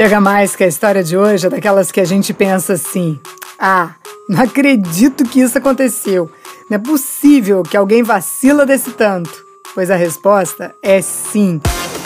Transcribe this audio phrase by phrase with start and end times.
[0.00, 3.20] Chega mais que a história de hoje é daquelas que a gente pensa assim:
[3.58, 3.90] ah,
[4.26, 6.30] não acredito que isso aconteceu.
[6.70, 9.44] Não é possível que alguém vacila desse tanto.
[9.74, 11.60] Pois a resposta é sim.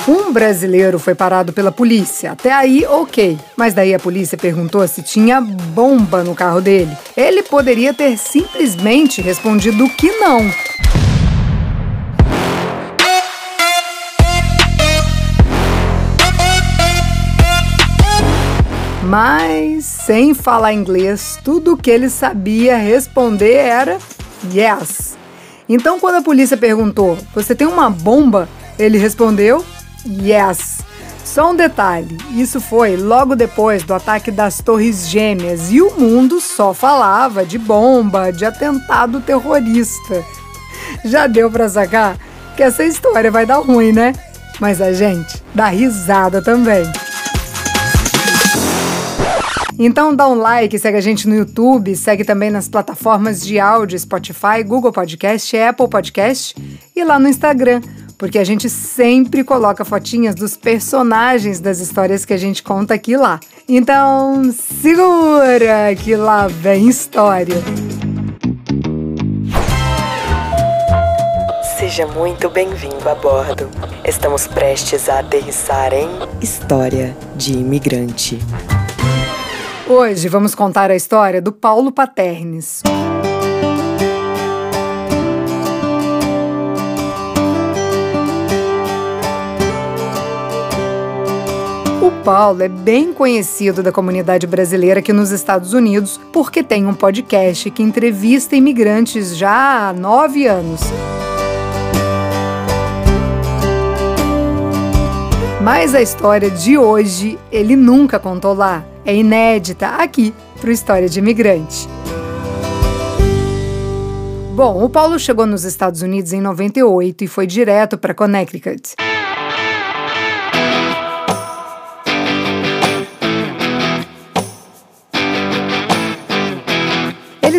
[0.08, 2.32] Um brasileiro foi parado pela polícia.
[2.32, 3.38] Até aí, ok.
[3.56, 6.98] Mas daí a polícia perguntou se tinha bomba no carro dele.
[7.16, 10.40] Ele poderia ter simplesmente respondido que não.
[19.16, 23.98] Mas, sem falar inglês, tudo o que ele sabia responder era
[24.52, 25.16] yes.
[25.68, 28.48] Então, quando a polícia perguntou: Você tem uma bomba?
[28.76, 29.64] Ele respondeu:
[30.04, 30.80] Yes.
[31.24, 36.40] Só um detalhe: isso foi logo depois do ataque das Torres Gêmeas e o mundo
[36.40, 40.24] só falava de bomba, de atentado terrorista.
[41.06, 42.18] Já deu para sacar
[42.56, 44.12] que essa história vai dar ruim, né?
[44.58, 46.82] Mas a gente dá risada também.
[49.78, 53.98] Então dá um like, segue a gente no YouTube, segue também nas plataformas de áudio
[53.98, 56.54] Spotify, Google Podcast, Apple Podcast
[56.94, 57.80] e lá no Instagram
[58.18, 63.16] porque a gente sempre coloca fotinhas dos personagens das histórias que a gente conta aqui
[63.16, 63.40] lá.
[63.68, 67.56] Então, segura que lá vem história.
[71.78, 73.68] Seja muito bem-vindo a bordo.
[74.06, 76.08] Estamos prestes a aterrissar em
[76.40, 78.38] História de Imigrante.
[79.86, 82.82] Hoje vamos contar a história do Paulo Paternes.
[92.00, 96.94] O Paulo é bem conhecido da comunidade brasileira aqui nos Estados Unidos porque tem um
[96.94, 100.80] podcast que entrevista imigrantes já há nove anos.
[105.64, 108.84] Mas a história de hoje ele nunca contou lá.
[109.02, 111.88] É inédita aqui para o História de Imigrante.
[114.54, 118.94] Bom, o Paulo chegou nos Estados Unidos em 98 e foi direto para Connecticut.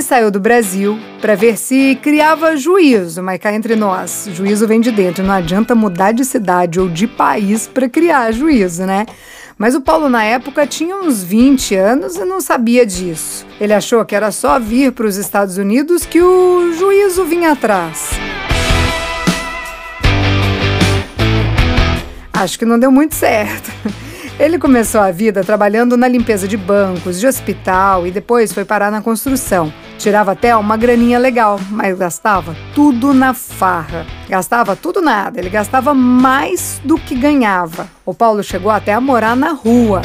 [0.05, 4.91] Saiu do Brasil para ver se criava juízo, mas cá entre nós, juízo vem de
[4.91, 9.05] dentro, não adianta mudar de cidade ou de país para criar juízo, né?
[9.57, 13.45] Mas o Paulo, na época, tinha uns 20 anos e não sabia disso.
[13.59, 18.11] Ele achou que era só vir para os Estados Unidos que o juízo vinha atrás.
[22.33, 23.71] Acho que não deu muito certo.
[24.37, 28.91] Ele começou a vida trabalhando na limpeza de bancos, de hospital e depois foi parar
[28.91, 29.73] na construção.
[29.97, 34.05] Tirava até uma graninha legal, mas gastava tudo na farra.
[34.29, 37.87] Gastava tudo nada, ele gastava mais do que ganhava.
[38.05, 40.01] O Paulo chegou até a morar na rua.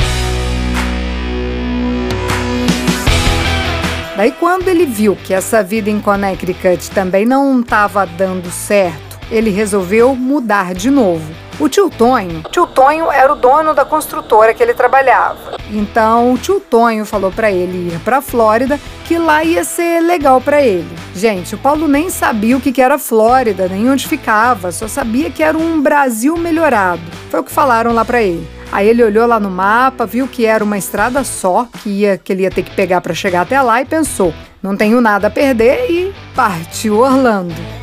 [4.17, 9.51] Daí, quando ele viu que essa vida em Connecticut também não estava dando certo, ele
[9.51, 11.33] resolveu mudar de novo.
[11.59, 15.59] O tio Tonho, tio Tonho era o dono da construtora que ele trabalhava.
[15.71, 20.41] Então o tio Tonho falou para ele ir para Flórida, que lá ia ser legal
[20.41, 20.89] para ele.
[21.15, 25.43] Gente, o Paulo nem sabia o que era Flórida, nem onde ficava, só sabia que
[25.43, 27.03] era um Brasil melhorado.
[27.29, 28.49] Foi o que falaram lá para ele.
[28.73, 32.33] Aí ele olhou lá no mapa, viu que era uma estrada só, que, ia, que
[32.33, 35.31] ele ia ter que pegar para chegar até lá e pensou: não tenho nada a
[35.31, 37.80] perder e partiu Orlando.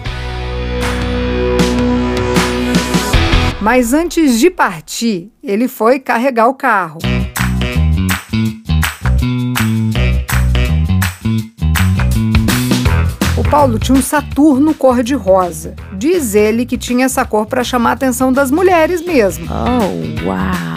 [3.59, 6.99] Mas antes de partir, ele foi carregar o carro.
[13.35, 15.75] O Paulo tinha um Saturno cor-de-rosa.
[15.93, 19.47] Diz ele que tinha essa cor para chamar a atenção das mulheres mesmo.
[19.49, 20.76] Oh, uau!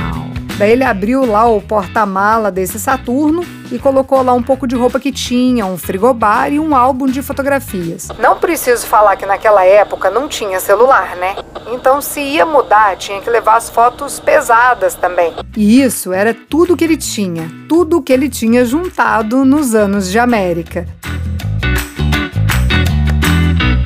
[0.60, 5.00] Daí ele abriu lá o porta-mala desse Saturno e colocou lá um pouco de roupa
[5.00, 8.08] que tinha, um frigobar e um álbum de fotografias.
[8.18, 11.34] Não preciso falar que naquela época não tinha celular, né?
[11.72, 15.32] Então, se ia mudar, tinha que levar as fotos pesadas também.
[15.56, 20.18] E isso era tudo que ele tinha, tudo que ele tinha juntado nos anos de
[20.18, 20.86] América.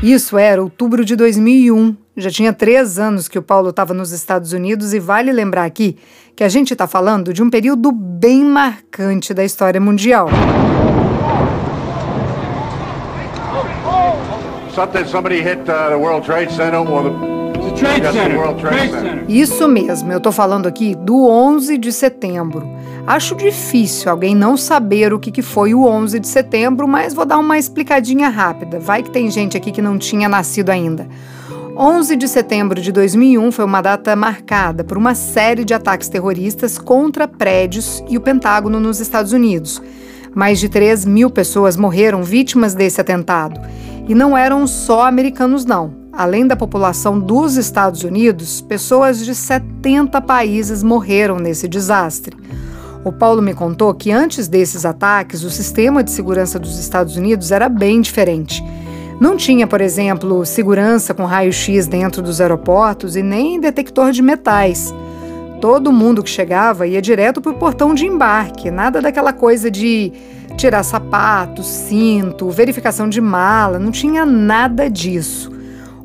[0.02, 2.03] Isso era outubro de 2001.
[2.16, 5.96] Já tinha três anos que o Paulo estava nos Estados Unidos e vale lembrar aqui
[6.36, 10.28] que a gente está falando de um período bem marcante da história mundial.
[19.28, 22.64] Isso mesmo, eu tô falando aqui do 11 de setembro.
[23.04, 27.24] Acho difícil alguém não saber o que, que foi o 11 de setembro, mas vou
[27.24, 28.78] dar uma explicadinha rápida.
[28.78, 31.08] Vai que tem gente aqui que não tinha nascido ainda.
[31.76, 36.78] 11 de setembro de 2001 foi uma data marcada por uma série de ataques terroristas
[36.78, 39.82] contra prédios e o Pentágono nos Estados Unidos.
[40.32, 43.60] Mais de 3 mil pessoas morreram vítimas desse atentado.
[44.06, 45.92] E não eram só americanos, não.
[46.12, 52.36] Além da população dos Estados Unidos, pessoas de 70 países morreram nesse desastre.
[53.04, 57.50] O Paulo me contou que antes desses ataques, o sistema de segurança dos Estados Unidos
[57.50, 58.62] era bem diferente.
[59.20, 64.92] Não tinha, por exemplo, segurança com raio-x dentro dos aeroportos e nem detector de metais.
[65.60, 70.12] Todo mundo que chegava ia direto para o portão de embarque, nada daquela coisa de
[70.56, 75.50] tirar sapato, cinto, verificação de mala, não tinha nada disso.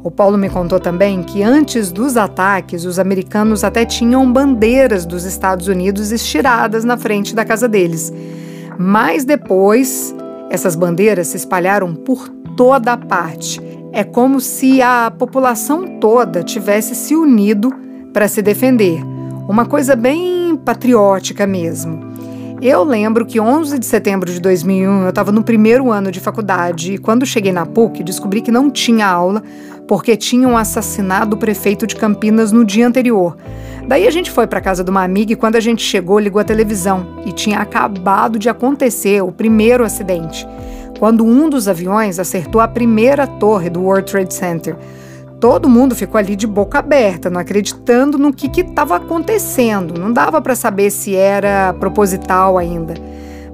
[0.02, 5.26] O Paulo me contou também que antes dos ataques, os americanos até tinham bandeiras dos
[5.26, 8.14] Estados Unidos estiradas na frente da casa deles.
[8.78, 10.16] Mas depois,
[10.50, 13.62] essas bandeiras se espalharam por toda parte.
[13.94, 17.74] É como se a população toda tivesse se unido
[18.12, 19.02] para se defender.
[19.48, 22.02] Uma coisa bem patriótica mesmo.
[22.62, 26.96] Eu lembro que 11 de setembro de 2001 eu estava no primeiro ano de faculdade
[26.96, 29.42] e quando cheguei na PUC descobri que não tinha aula
[29.88, 33.38] porque tinham assassinado o prefeito de Campinas no dia anterior.
[33.88, 36.42] Daí a gente foi para casa de uma amiga e quando a gente chegou ligou
[36.42, 40.46] a televisão e tinha acabado de acontecer o primeiro acidente
[41.00, 44.76] quando um dos aviões acertou a primeira torre do World Trade Center.
[45.40, 49.98] Todo mundo ficou ali de boca aberta, não acreditando no que estava acontecendo.
[49.98, 52.96] Não dava para saber se era proposital ainda.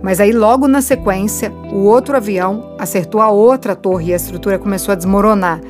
[0.01, 4.57] Mas aí, logo na sequência, o outro avião acertou a outra torre e a estrutura
[4.57, 5.62] começou a desmoronar.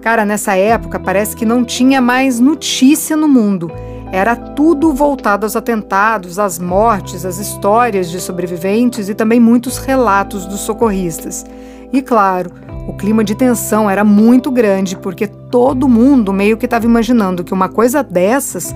[0.00, 3.70] Cara, nessa época parece que não tinha mais notícia no mundo.
[4.12, 10.44] Era tudo voltado aos atentados, às mortes, às histórias de sobreviventes e também muitos relatos
[10.44, 11.46] dos socorristas.
[11.90, 12.50] E claro,
[12.86, 17.54] o clima de tensão era muito grande porque todo mundo meio que estava imaginando que
[17.54, 18.74] uma coisa dessas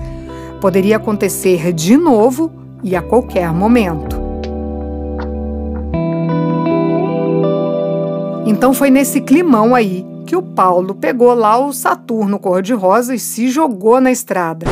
[0.59, 2.51] poderia acontecer de novo
[2.83, 4.16] e a qualquer momento.
[8.47, 13.49] Então foi nesse climão aí que o Paulo pegou lá o Saturno cor-de-rosa e se
[13.49, 14.65] jogou na estrada.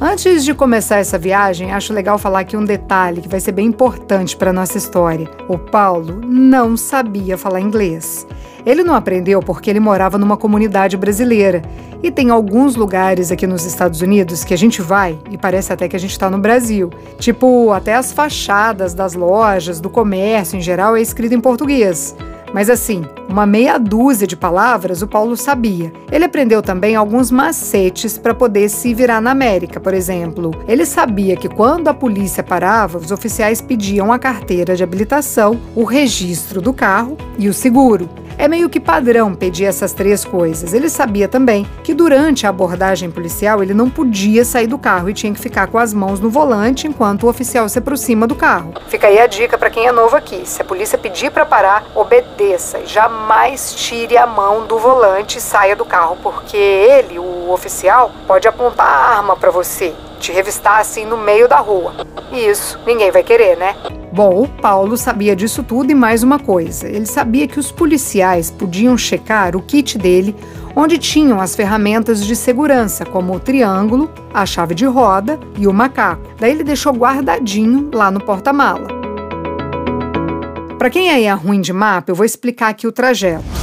[0.00, 3.66] Antes de começar essa viagem, acho legal falar aqui um detalhe que vai ser bem
[3.66, 5.28] importante para nossa história.
[5.46, 8.26] O Paulo não sabia falar inglês.
[8.64, 11.60] Ele não aprendeu porque ele morava numa comunidade brasileira.
[12.02, 15.86] E tem alguns lugares aqui nos Estados Unidos que a gente vai e parece até
[15.86, 16.88] que a gente está no Brasil.
[17.18, 22.16] Tipo, até as fachadas das lojas, do comércio em geral é escrito em português.
[22.52, 25.92] Mas assim, uma meia dúzia de palavras o Paulo sabia.
[26.10, 30.50] Ele aprendeu também alguns macetes para poder se virar na América, por exemplo.
[30.66, 35.84] Ele sabia que quando a polícia parava, os oficiais pediam a carteira de habilitação, o
[35.84, 38.08] registro do carro e o seguro.
[38.38, 40.72] É meio que padrão pedir essas três coisas.
[40.72, 45.14] Ele sabia também que durante a abordagem policial ele não podia sair do carro e
[45.14, 48.74] tinha que ficar com as mãos no volante enquanto o oficial se aproxima do carro.
[48.86, 51.84] Fica aí a dica para quem é novo aqui: se a polícia pedir para parar,
[51.96, 53.17] obedeça e jamais
[53.74, 58.86] tire a mão do volante e saia do carro, porque ele, o oficial, pode apontar
[58.86, 61.94] a arma para você te revistar assim no meio da rua.
[62.32, 63.74] Isso, ninguém vai querer, né?
[64.12, 66.88] Bom, o Paulo sabia disso tudo e mais uma coisa.
[66.88, 70.34] Ele sabia que os policiais podiam checar o kit dele,
[70.74, 75.72] onde tinham as ferramentas de segurança, como o triângulo, a chave de roda e o
[75.72, 76.22] macaco.
[76.38, 78.97] Daí ele deixou guardadinho lá no porta-mala.
[80.78, 83.58] Para quem aí é ruim de mapa, eu vou explicar aqui o trajeto.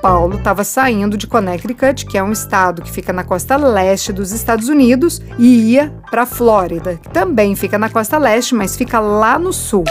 [0.00, 4.32] Paulo estava saindo de Connecticut, que é um estado que fica na costa leste dos
[4.32, 9.38] Estados Unidos, e ia para Flórida, que também fica na costa leste, mas fica lá
[9.38, 9.84] no sul.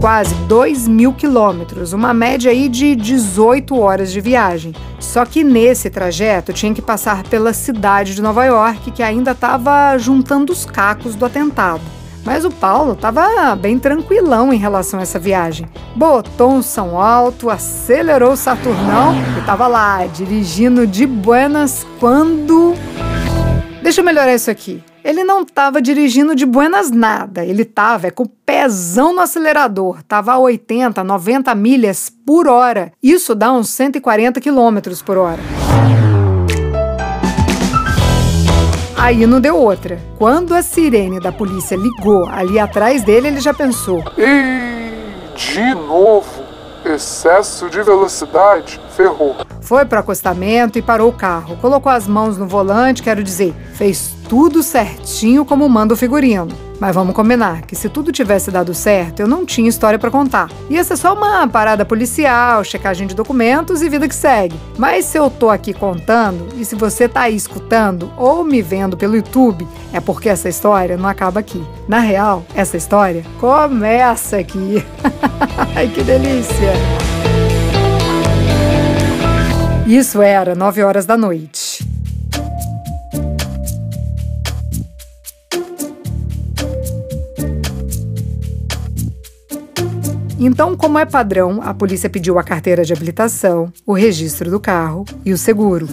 [0.00, 4.74] Quase 2 mil quilômetros, uma média aí de 18 horas de viagem.
[4.98, 9.96] Só que nesse trajeto tinha que passar pela cidade de Nova York, que ainda estava
[9.98, 11.82] juntando os cacos do atentado.
[12.24, 15.68] Mas o Paulo estava bem tranquilão em relação a essa viagem.
[15.94, 22.74] Botou um som alto, acelerou o Saturnão e estava lá, dirigindo de buenas quando.
[23.82, 24.82] Deixa eu melhorar isso aqui.
[25.02, 30.00] Ele não estava dirigindo de buenas nada, ele estava é, com o pezão no acelerador,
[30.00, 32.92] estava a 80, 90 milhas por hora.
[33.02, 35.40] Isso dá uns 140 quilômetros por hora.
[38.96, 39.98] Aí não deu outra.
[40.18, 46.44] Quando a sirene da polícia ligou ali atrás dele, ele já pensou: E de novo,
[46.84, 49.36] excesso de velocidade, ferrou.
[49.62, 51.56] Foi para acostamento e parou o carro.
[51.56, 56.46] Colocou as mãos no volante, quero dizer, fez tudo certinho como manda o figurino.
[56.78, 60.48] Mas vamos combinar que se tudo tivesse dado certo, eu não tinha história para contar.
[60.70, 64.54] Ia ser só uma parada policial, checagem de documentos e vida que segue.
[64.78, 68.96] Mas se eu tô aqui contando e se você tá aí escutando ou me vendo
[68.96, 71.62] pelo YouTube, é porque essa história não acaba aqui.
[71.88, 74.86] Na real, essa história começa aqui.
[75.74, 76.72] Ai, que delícia!
[79.88, 81.59] Isso era nove horas da noite.
[90.42, 95.04] Então, como é padrão, a polícia pediu a carteira de habilitação, o registro do carro
[95.22, 95.86] e o seguro.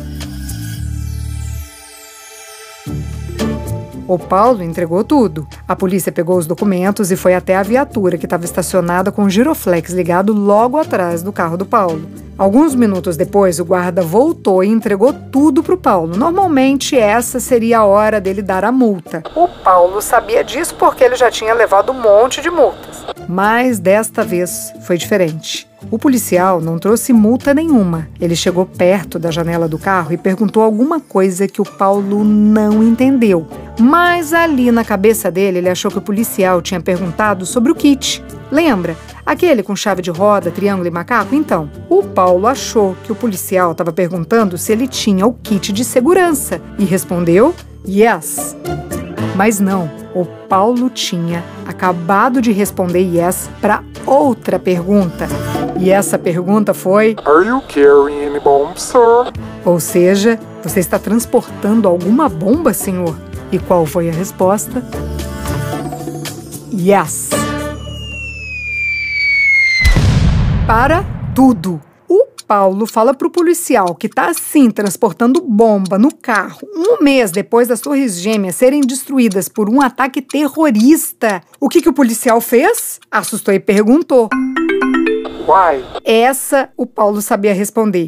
[4.08, 5.46] O Paulo entregou tudo.
[5.68, 9.30] A polícia pegou os documentos e foi até a viatura que estava estacionada com o
[9.30, 12.26] giroflex ligado logo atrás do carro do Paulo.
[12.38, 16.15] Alguns minutos depois, o guarda voltou e entregou tudo para o Paulo.
[16.15, 19.24] Normalmente, essa seria a hora dele dar a multa.
[19.36, 23.03] O Paulo sabia disso porque ele já tinha levado um monte de multas.
[23.27, 25.67] Mas desta vez foi diferente.
[25.89, 28.08] O policial não trouxe multa nenhuma.
[28.22, 32.84] Ele chegou perto da janela do carro e perguntou alguma coisa que o Paulo não
[32.84, 33.48] entendeu.
[33.79, 38.24] Mas ali na cabeça dele, ele achou que o policial tinha perguntado sobre o kit.
[38.51, 38.96] Lembra?
[39.27, 41.36] Aquele com chave de roda, triângulo e macaco?
[41.36, 45.84] Então, o Paulo achou que o policial estava perguntando se ele tinha o kit de
[45.84, 47.53] segurança e respondeu
[47.86, 48.55] yes.
[49.36, 55.27] Mas não, o Paulo tinha acabado de responder yes para outra pergunta.
[55.77, 59.34] E essa pergunta foi: Are you carrying any bombs, sir?
[59.65, 63.13] Ou seja, você está transportando alguma bomba, senhor?
[63.51, 64.81] E qual foi a resposta?
[66.74, 67.37] Yes.
[70.67, 71.81] Para tudo.
[72.47, 77.81] Paulo fala pro policial que tá assim transportando bomba no carro um mês depois das
[77.81, 83.01] Torres Gêmeas serem destruídas por um ataque terrorista, o que, que o policial fez?
[83.12, 84.29] Assustou e perguntou.
[85.45, 85.83] Why?
[86.05, 88.07] Essa o Paulo sabia responder.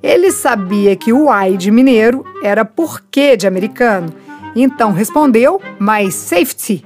[0.00, 4.14] Ele sabia que o ai de mineiro era porquê de americano.
[4.54, 6.84] Então respondeu, mas safety.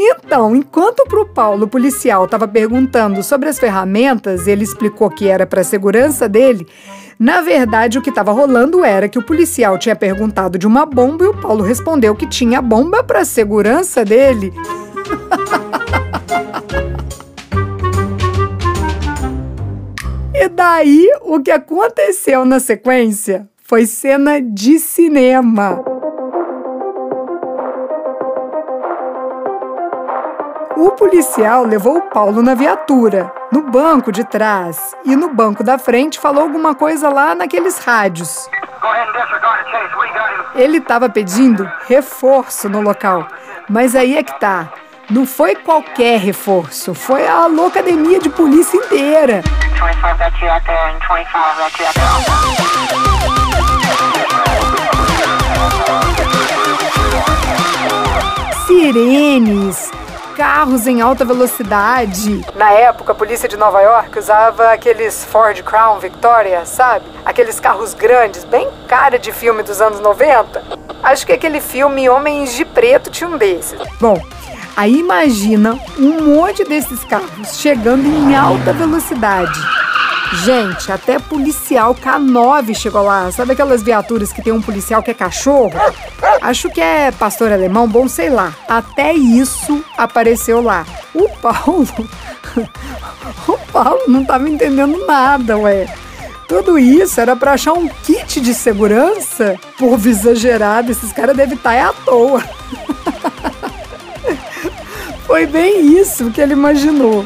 [0.00, 5.26] Então, enquanto para o Paulo o policial estava perguntando sobre as ferramentas, ele explicou que
[5.26, 6.68] era para a segurança dele.
[7.18, 11.24] Na verdade, o que estava rolando era que o policial tinha perguntado de uma bomba
[11.24, 14.52] e o Paulo respondeu que tinha bomba para a segurança dele.
[20.32, 25.97] e daí, o que aconteceu na sequência foi cena de cinema.
[30.80, 35.76] O policial levou o Paulo na viatura, no banco de trás, e no banco da
[35.76, 38.48] frente falou alguma coisa lá naqueles rádios.
[40.54, 43.26] Ele estava pedindo reforço no local,
[43.68, 44.68] mas aí é que tá.
[45.10, 49.42] Não foi qualquer reforço, foi a locademia de polícia inteira.
[58.64, 59.90] Sirenes,
[60.38, 62.46] carros em alta velocidade.
[62.54, 67.06] Na época, a polícia de Nova York usava aqueles Ford Crown Victoria, sabe?
[67.24, 70.62] Aqueles carros grandes, bem cara de filme dos anos 90.
[71.02, 73.76] Acho que aquele filme Homens de Preto tinha um desses.
[74.00, 74.16] Bom,
[74.76, 79.58] aí imagina um monte desses carros chegando em alta velocidade.
[80.44, 83.30] Gente, até policial K9 chegou lá.
[83.32, 85.72] Sabe aquelas viaturas que tem um policial que é cachorro?
[86.42, 88.54] Acho que é pastor alemão, bom, sei lá.
[88.68, 90.86] Até isso apareceu lá.
[91.14, 91.88] O Paulo.
[93.48, 95.86] o Paulo não tava entendendo nada, ué.
[96.46, 99.58] Tudo isso era para achar um kit de segurança?
[99.78, 102.42] Povo exagerado, esses caras devem estar tá à toa.
[105.26, 107.24] Foi bem isso que ele imaginou.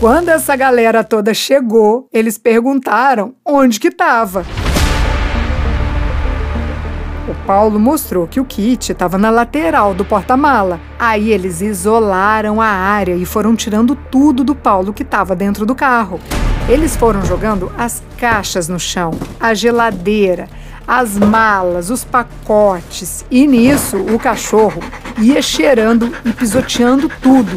[0.00, 4.46] Quando essa galera toda chegou, eles perguntaram onde que estava.
[7.28, 10.80] O Paulo mostrou que o kit estava na lateral do porta-mala.
[10.98, 15.74] Aí eles isolaram a área e foram tirando tudo do Paulo que estava dentro do
[15.74, 16.18] carro.
[16.66, 20.48] Eles foram jogando as caixas no chão, a geladeira,
[20.88, 23.26] as malas, os pacotes.
[23.30, 24.80] E nisso, o cachorro
[25.18, 27.52] ia cheirando e pisoteando tudo.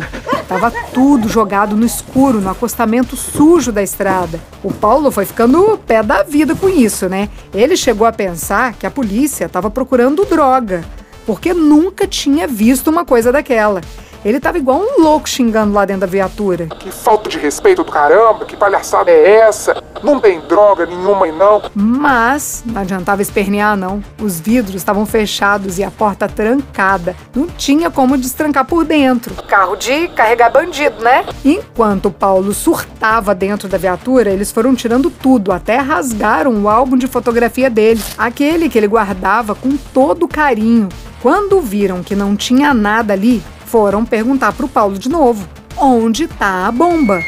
[0.54, 4.40] Tava tudo jogado no escuro, no acostamento sujo da estrada.
[4.64, 7.28] O Paulo foi ficando pé da vida com isso, né?
[7.52, 10.86] Ele chegou a pensar que a polícia estava procurando droga,
[11.26, 13.82] porque nunca tinha visto uma coisa daquela.
[14.25, 16.68] Ele tava igual um louco xingando lá dentro da viatura.
[16.68, 19.84] Que falta de respeito do caramba, que palhaçada é essa?
[20.01, 21.62] Não tem droga nenhuma e não.
[21.75, 24.03] Mas não adiantava espernear, não.
[24.22, 27.15] Os vidros estavam fechados e a porta trancada.
[27.36, 29.36] Não tinha como destrancar por dentro.
[29.48, 31.25] Carro de carregar bandido, né?
[31.44, 37.08] Enquanto Paulo surtava dentro da viatura, eles foram tirando tudo, até rasgaram o álbum de
[37.08, 40.88] fotografia dele, aquele que ele guardava com todo carinho.
[41.22, 43.42] Quando viram que não tinha nada ali,
[43.74, 47.20] foram perguntar para o Paulo de novo: onde está a bomba?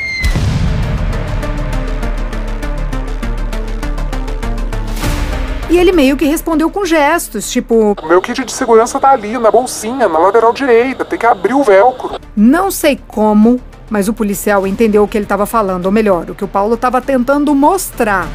[5.72, 9.50] E ele meio que respondeu com gestos, tipo: Meu kit de segurança tá ali, na
[9.50, 12.20] bolsinha, na lateral direita, tem que abrir o velcro.
[12.36, 13.60] Não sei como,
[13.90, 16.76] mas o policial entendeu o que ele estava falando, ou melhor, o que o Paulo
[16.76, 18.28] estava tentando mostrar.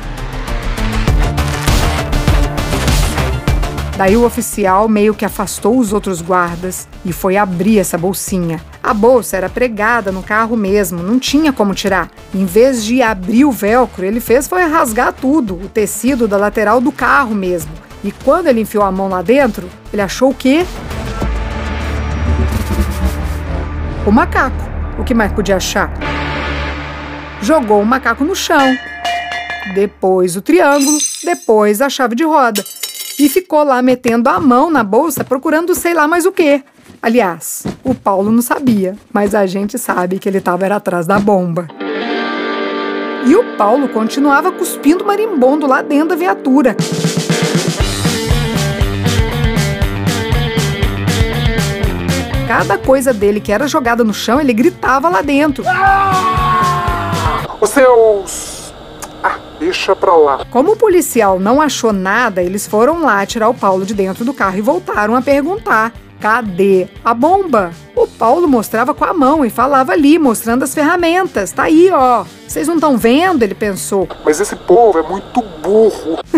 [4.00, 8.58] Daí o oficial meio que afastou os outros guardas e foi abrir essa bolsinha.
[8.82, 12.08] A bolsa era pregada no carro mesmo, não tinha como tirar.
[12.34, 16.80] Em vez de abrir o velcro, ele fez foi rasgar tudo, o tecido da lateral
[16.80, 17.70] do carro mesmo.
[18.02, 20.64] E quando ele enfiou a mão lá dentro, ele achou o quê?
[24.06, 24.64] O macaco.
[24.98, 25.92] O que mais podia achar?
[27.42, 28.74] Jogou o macaco no chão.
[29.74, 32.64] Depois o triângulo, depois a chave de roda
[33.20, 36.62] e ficou lá metendo a mão na bolsa procurando sei lá mais o que.
[37.02, 41.68] Aliás, o Paulo não sabia, mas a gente sabe que ele estava atrás da bomba.
[43.26, 46.76] E o Paulo continuava cuspindo marimbondo lá dentro da viatura.
[52.48, 55.62] Cada coisa dele que era jogada no chão, ele gritava lá dentro.
[55.66, 57.42] Ah!
[57.60, 58.49] Os seus
[59.70, 60.44] deixa pra lá.
[60.50, 64.34] Como o policial não achou nada, eles foram lá tirar o Paulo de dentro do
[64.34, 67.70] carro e voltaram a perguntar: cadê a bomba?
[67.94, 71.52] O Paulo mostrava com a mão e falava ali, mostrando as ferramentas.
[71.52, 72.24] Tá aí, ó.
[72.46, 73.44] Vocês não estão vendo?
[73.44, 74.08] Ele pensou.
[74.24, 76.18] Mas esse povo é muito burro.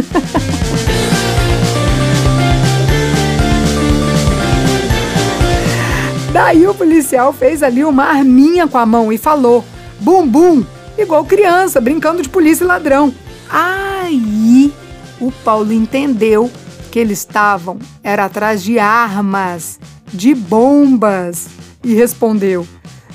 [6.33, 9.64] Daí o policial fez ali uma arminha com a mão e falou:
[10.01, 10.62] bum bum,
[10.99, 13.14] igual criança, brincando de polícia e ladrão.
[13.53, 14.73] Aí
[15.21, 16.51] o Paulo entendeu
[16.91, 19.79] que eles estavam era atrás de armas,
[20.11, 21.49] de bombas,
[21.85, 22.67] e respondeu: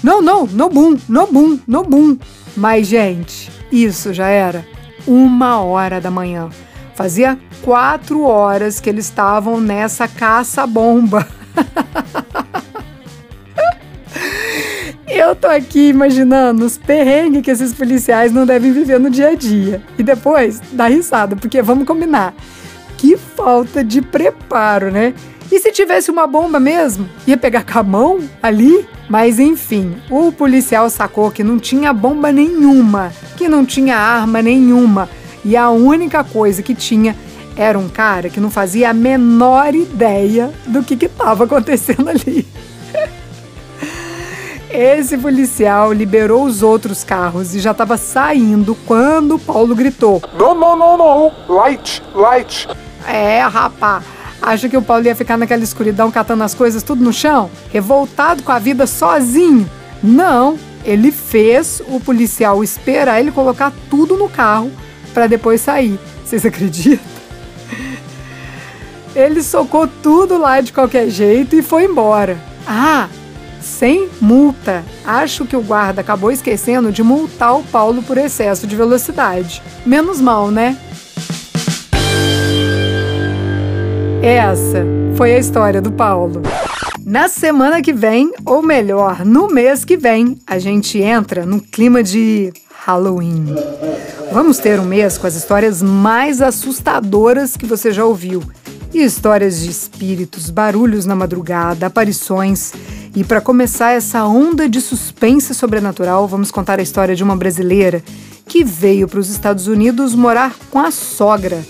[0.04, 2.18] Não, não, no bum, no bum, no bum.
[2.56, 4.64] Mas, gente, isso já era
[5.08, 6.50] uma hora da manhã.
[6.94, 11.28] Fazia quatro horas que eles estavam nessa caça-bomba.
[15.10, 19.36] Eu tô aqui imaginando os perrengues que esses policiais não devem viver no dia a
[19.36, 19.82] dia.
[19.98, 22.34] E depois dá risada, porque vamos combinar.
[22.98, 25.14] Que falta de preparo, né?
[25.50, 27.08] E se tivesse uma bomba mesmo?
[27.26, 28.86] Ia pegar com a mão ali?
[29.08, 35.10] Mas enfim, o policial sacou que não tinha bomba nenhuma, que não tinha arma nenhuma.
[35.46, 37.16] E a única coisa que tinha
[37.56, 42.46] era um cara que não fazia a menor ideia do que estava acontecendo ali.
[44.70, 50.78] Esse policial liberou os outros carros e já estava saindo quando Paulo gritou: Não, não,
[50.78, 51.32] não, não!
[51.48, 52.68] Light, light!
[53.08, 54.04] É, rapá.
[54.42, 57.50] Acha que o Paulo ia ficar naquela escuridão catando as coisas tudo no chão?
[57.72, 59.70] Revoltado com a vida sozinho?
[60.04, 64.72] Não, ele fez o policial esperar ele colocar tudo no carro
[65.14, 66.00] para depois sair.
[66.24, 67.06] Vocês acreditam?
[69.16, 72.38] Ele socou tudo lá de qualquer jeito e foi embora.
[72.68, 73.08] Ah,
[73.68, 74.84] sem multa.
[75.06, 79.62] Acho que o guarda acabou esquecendo de multar o Paulo por excesso de velocidade.
[79.86, 80.78] Menos mal, né?
[84.24, 86.42] Essa foi a história do Paulo.
[87.06, 92.04] Na semana que vem, ou melhor, no mês que vem, a gente entra no clima
[92.04, 92.52] de
[92.86, 93.46] Halloween.
[94.32, 98.44] Vamos ter um mês com as histórias mais assustadoras que você já ouviu.
[98.94, 102.74] E histórias de espíritos, barulhos na madrugada, aparições
[103.18, 108.04] e para começar essa onda de suspense sobrenatural, vamos contar a história de uma brasileira
[108.46, 111.66] que veio para os Estados Unidos morar com a sogra.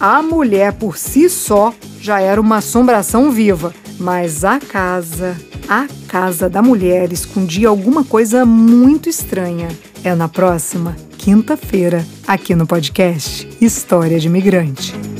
[0.00, 5.36] A mulher por si só já era uma assombração viva, mas a casa,
[5.68, 9.68] a casa da mulher escondia alguma coisa muito estranha.
[10.02, 15.11] É na próxima quinta-feira, aqui no podcast História de Imigrante.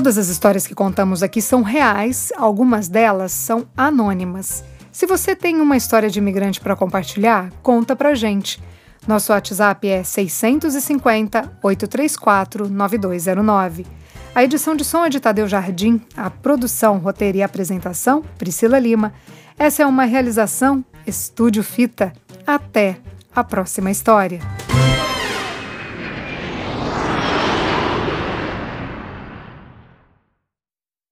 [0.00, 4.64] Todas as histórias que contamos aqui são reais, algumas delas são anônimas.
[4.90, 8.58] Se você tem uma história de imigrante para compartilhar, conta pra gente.
[9.06, 13.86] Nosso WhatsApp é 650 834 9209.
[14.34, 19.12] A edição de som é de Tadeu Jardim, a produção, roteiro e apresentação, Priscila Lima.
[19.58, 22.10] Essa é uma realização Estúdio Fita.
[22.46, 22.96] Até
[23.36, 24.40] a próxima história.